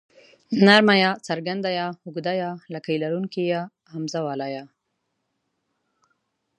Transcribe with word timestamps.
نرمه 0.65 0.95
ی 1.01 1.03
څرګنده 1.27 1.69
ي 1.77 1.83
اوږده 2.05 2.33
ې 2.41 2.49
لکۍ 2.73 2.95
لرونکې 3.03 3.43
ۍ 3.51 3.55
همزه 3.91 4.19
واله 4.25 4.47
ئ 4.53 4.57